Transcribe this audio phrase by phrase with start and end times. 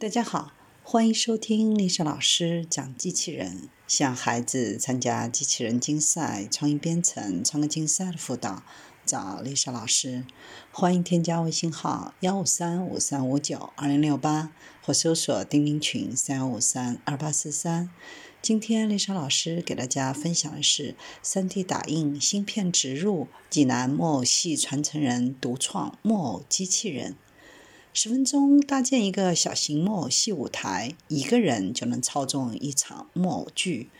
[0.00, 0.52] 大家好，
[0.84, 3.68] 欢迎收听丽莎老师讲机器人。
[3.88, 8.62] 向孩子参加机器人竞赛、创意编程、创客竞赛的辅导，
[9.04, 10.24] 找丽莎老师。
[10.70, 14.52] 欢迎添加微信号幺五三五三五九二零六八，
[14.84, 17.90] 或搜索钉钉群三幺五三二八四三。
[18.40, 20.94] 今天丽莎老师给大家分享的是
[21.24, 27.16] 三 D 打印芯片植入，济南木偶戏传承人独创木偶机器人。
[27.94, 33.90] 十分钟搭建一个小型木偶戏舞台，一个人就能操纵一场木偶剧。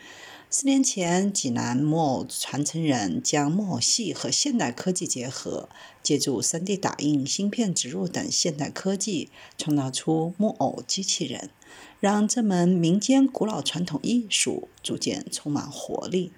[0.50, 5.68] 四年前，济南木偶传承人将木偶戏和现代科技结合，
[6.02, 11.50] 借助 3D 打印、芯片植入等现代科技，创造出木偶机器人，
[11.98, 16.32] 让这门民间古老传统艺术逐渐充满活力。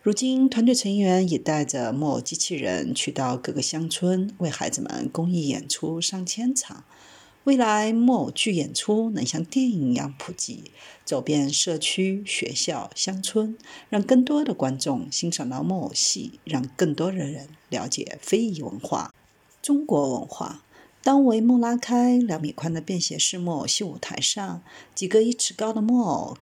[0.00, 6.84] 如今，团队成员也带着木偶机器人去到各个乡村，为孩子们公益演出上千场。
[7.42, 10.70] 未来，木偶剧演出能像电影一样普及，
[11.04, 19.12] 走遍社区、学校、乡村，让更多的观众欣赏到木偶戏，让更多的人了解非遗文化、
[19.60, 20.62] 中国文化。
[21.02, 24.62] 当帷幕拉开，两米宽的便携式木偶戏舞台上，
[24.94, 26.36] 几个一尺高的木偶。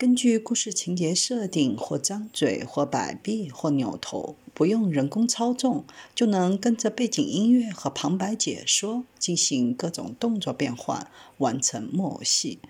[0.00, 5.84] 根据故事情节设定，或张嘴，或摆臂，或扭头，不用人工操纵，
[6.14, 11.06] 就能跟着背景音乐和旁白解说进行各种动作变换，
[11.36, 12.60] 完成木偶戏。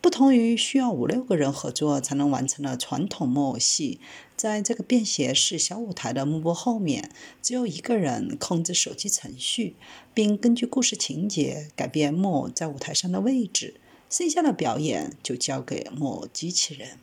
[0.00, 4.00] 不同于需要五六个人合作才能完成的传统木偶戏，
[4.36, 9.76] 在这个便携式小舞台的幕布后面，只有一个人控制手机程序，
[10.12, 13.74] 并根据故事情节改变木偶在舞台上的位置。
[14.12, 16.98] 剩下的表演就交给木偶机器人。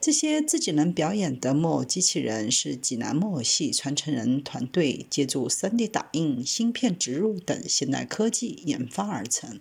[0.00, 9.58] 这些自己能表演的木偶机器人是济南木偶戏传承人团队借助 3D 打印、芯片植入等现代科技研发而成。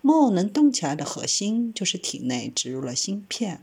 [0.00, 3.62] 木偶能动起来的核心就是体内植入了芯片，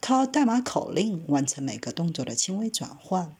[0.00, 3.32] 靠代码口令完成每个动作的轻微转换。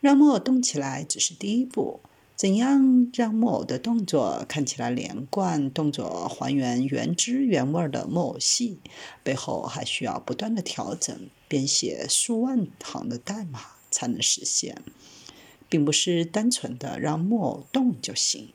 [0.00, 2.00] 让木偶动起来只是第一步。
[2.40, 8.78] 怎样让木偶的动作看起来连贯，动作还原原汁原味的木偶戏？
[9.22, 14.80] 背后还需要不断的调整，编写数万行的代码才能实现，
[15.68, 18.54] 并不是单纯的让木偶动就行。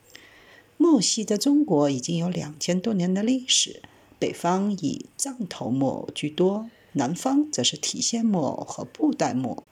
[0.77, 3.83] 木偶戏在中国已经有两千多年的历史，
[4.17, 9.63] 北方以藏头木偶居多，南方则是提线木偶和布袋木偶。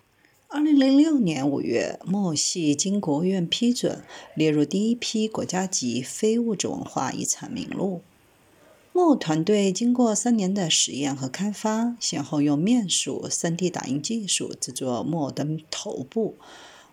[0.55, 4.03] 二零零六年五月，木偶戏经国务院批准，
[4.35, 8.03] 列入第一批国家级非物质文化遗产名录。
[8.91, 16.35] 木偶团队经过三年的实验和开发，先后用面塑、3D 打印技术制作木偶的头部，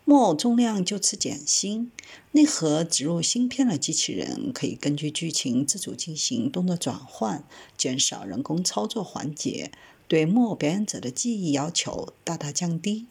[0.07, 1.93] 木偶重量就此减轻。
[2.33, 7.45] 内核植入芯片的机器人可以根据剧情自主进行动作转换，
[7.77, 9.71] 减少人工操作环节，
[10.09, 13.05] 对木偶表演者的记忆要求大大降低。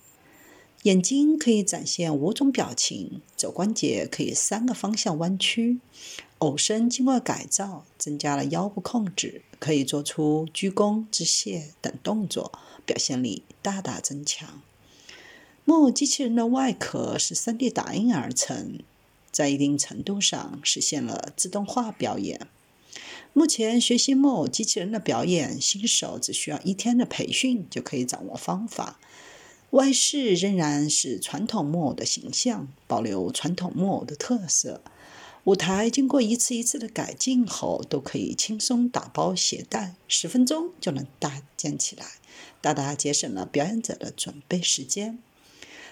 [0.84, 5.80] 眼睛可以展现五种表情，肘关节可以三个方向弯曲，
[6.38, 12.54] 偶身经过改造，增加了腰部控制，可以做出鞠躬、致谢等动作，
[12.86, 14.62] 表现力大大增强。
[15.66, 18.80] 木偶机器人的外壳是 3D 打印而成，
[19.32, 22.48] 在一定程度上实现了自动化表演。
[23.34, 28.98] 目前学习木偶机器人的表演，新手只需要一天的培训就可以掌握方法。
[29.72, 34.82] 外饰仍然是传统木偶的形象，保留传统木偶的特色。
[35.44, 42.06] 舞台经过一次一次的改进后，都可以轻松打包携带，十分钟就能搭建起来，
[42.62, 45.20] 大大节省了表演者的准备时间。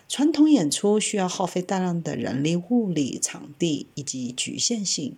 [0.09, 5.15] 传统演出需要耗费大量的人力、物力、场地以及局限性，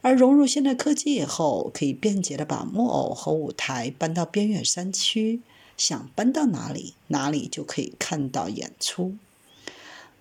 [0.00, 5.40] 而融入现代科技以后，可以便捷地把木偶和舞台搬到边远山区。
[5.76, 9.16] 想搬到哪里，哪里就可以看到演出。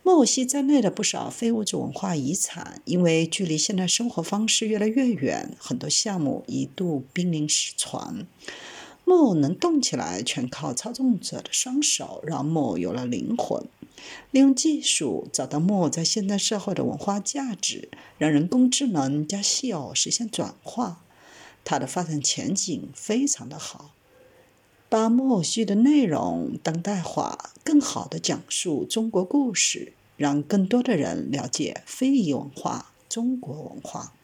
[0.06, 8.28] 木偶戏在内的不少非物质文化遗产，因为距离现代生活方式越来越远，很多项目一度濒临失传。
[9.06, 13.66] 木偶能动起来，全靠操纵者的双手，让木偶有了灵魂。
[14.32, 21.02] 利用技术找到木偶在现代社会的文化价值，让人工智能加戏偶实现转化，
[21.64, 23.93] 它的发展前景非常的好。
[24.94, 34.14] 把木偶戏的内容当代化，更好地讲述中国故事，让更多的人了解非遗文化、中国文化。